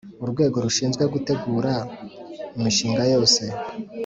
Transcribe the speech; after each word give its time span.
Urwego 0.23 0.57
rushinzwe 0.65 1.03
gutegura 1.13 1.73
imishinga 2.57 3.03
yose 3.13 3.43